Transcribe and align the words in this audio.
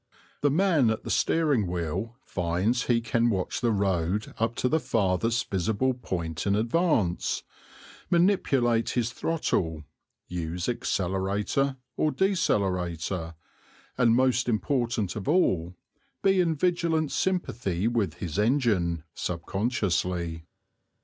The 0.41 0.49
man 0.49 0.89
at 0.89 1.03
the 1.03 1.11
steering 1.11 1.67
wheel 1.67 2.17
finds 2.25 2.87
that 2.87 2.91
he 2.93 3.01
can 3.01 3.29
watch 3.29 3.61
the 3.61 3.69
road 3.69 4.33
up 4.39 4.55
to 4.55 4.67
the 4.67 4.79
farthest 4.79 5.51
visible 5.51 5.93
point 5.93 6.47
in 6.47 6.55
advance, 6.55 7.43
manipulate 8.09 8.89
his 8.89 9.13
throttle, 9.13 9.83
use 10.27 10.67
accelerator 10.67 11.77
or 11.97 12.09
decelerator, 12.11 13.35
and, 13.95 14.15
most 14.15 14.49
important 14.49 15.15
of 15.15 15.27
all, 15.27 15.75
be 16.23 16.41
in 16.41 16.55
vigilant 16.55 17.11
sympathy 17.11 17.87
with 17.87 18.15
his 18.15 18.39
engine, 18.39 19.03
subconsciously. 19.13 20.47